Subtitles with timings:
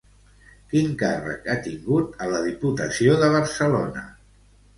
[0.69, 4.05] Quin càrrec ha tingut a la Diputació de Barcelona?